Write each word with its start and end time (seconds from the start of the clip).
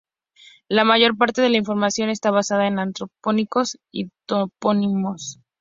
La 0.67 0.83
mayor 0.83 1.15
parte 1.15 1.43
de 1.43 1.51
la 1.51 1.57
información 1.59 2.09
está 2.09 2.31
basada 2.31 2.65
en 2.65 2.79
antropónimos 2.79 3.77
y 3.91 4.09
topónimos. 4.25 5.39